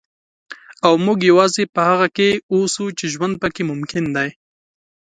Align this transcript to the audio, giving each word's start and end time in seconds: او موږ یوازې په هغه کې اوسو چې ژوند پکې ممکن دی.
او 0.85 0.93
موږ 1.05 1.19
یوازې 1.29 1.63
په 1.73 1.81
هغه 1.89 2.07
کې 2.17 2.29
اوسو 2.53 2.83
چې 2.97 3.05
ژوند 3.13 3.33
پکې 3.41 3.61
ممکن 3.71 4.03
دی. 4.15 4.29